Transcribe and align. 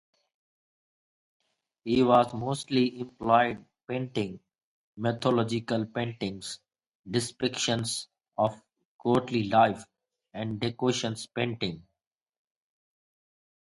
He 1.83 2.01
was 2.01 2.33
mostly 2.33 3.01
employed 3.01 3.63
painting 3.87 4.39
mythological 4.97 5.85
paintings, 5.85 6.59
depictions 7.07 8.07
of 8.35 8.59
courtly 8.97 9.43
life, 9.49 9.85
and 10.33 10.59
decorations 10.59 11.27
paintings. 11.27 11.83